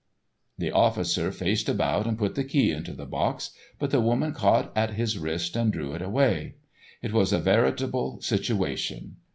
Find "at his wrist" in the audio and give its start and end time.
4.75-5.55